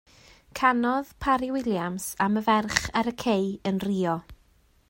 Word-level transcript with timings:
Canodd 0.59 1.11
Parry-Williams 1.25 2.07
am 2.27 2.41
y 2.41 2.45
ferch 2.49 2.81
ar 3.03 3.13
y 3.15 3.17
cei 3.25 3.47
yn 3.73 3.83
Rio. 3.89 4.17